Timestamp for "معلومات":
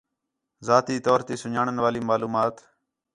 2.09-2.55